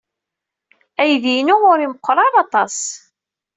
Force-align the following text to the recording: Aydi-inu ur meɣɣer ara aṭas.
Aydi-inu 1.01 1.55
ur 1.71 1.79
meɣɣer 1.91 2.17
ara 2.25 2.37
aṭas. 2.45 2.77